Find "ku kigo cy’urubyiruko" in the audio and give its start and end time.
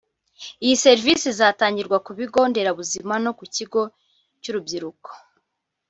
3.37-5.09